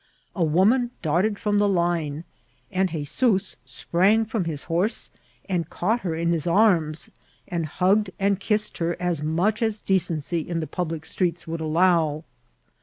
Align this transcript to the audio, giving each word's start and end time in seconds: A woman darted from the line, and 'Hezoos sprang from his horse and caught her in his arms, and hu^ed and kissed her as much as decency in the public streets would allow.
A 0.35 0.43
woman 0.43 0.89
darted 1.03 1.37
from 1.37 1.59
the 1.59 1.67
line, 1.69 2.23
and 2.71 2.89
'Hezoos 2.89 3.57
sprang 3.65 4.25
from 4.25 4.45
his 4.45 4.63
horse 4.63 5.11
and 5.47 5.69
caught 5.69 5.99
her 5.99 6.15
in 6.15 6.31
his 6.31 6.47
arms, 6.47 7.11
and 7.47 7.67
hu^ed 7.69 8.09
and 8.17 8.39
kissed 8.39 8.79
her 8.79 8.97
as 8.99 9.21
much 9.21 9.61
as 9.61 9.79
decency 9.79 10.39
in 10.39 10.59
the 10.59 10.65
public 10.65 11.05
streets 11.05 11.45
would 11.45 11.61
allow. 11.61 12.23